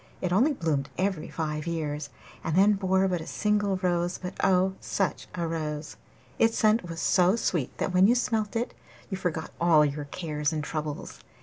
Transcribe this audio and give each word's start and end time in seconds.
It 0.19 0.33
only 0.33 0.51
bloomed 0.53 0.89
every 0.97 1.29
five 1.29 1.67
years, 1.67 2.09
and 2.43 2.55
then 2.55 2.73
bore 2.73 3.07
but 3.07 3.21
a 3.21 3.27
single 3.27 3.77
rose, 3.83 4.17
but 4.17 4.33
oh, 4.43 4.73
such 4.79 5.27
a 5.35 5.45
rose! 5.47 5.95
Its 6.39 6.57
scent 6.57 6.89
was 6.89 6.99
so 6.99 7.35
sweet 7.35 7.77
that 7.77 7.93
when 7.93 8.07
you 8.07 8.15
smelt 8.15 8.55
it 8.55 8.73
you 9.11 9.17
forgot 9.17 9.51
all 9.61 9.85
your 9.85 10.05
cares 10.05 10.51
and 10.51 10.63
troubles. 10.63 11.19